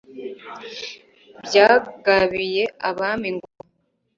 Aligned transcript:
byagabiye 1.45 2.63
abami 2.89 3.27
ingoma 3.31 3.57